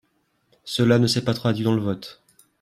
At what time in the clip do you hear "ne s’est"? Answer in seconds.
0.97-1.23